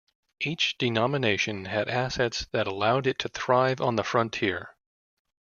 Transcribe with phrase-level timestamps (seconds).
[0.39, 4.75] Each denomination had assets that allowed it to thrive on the frontier.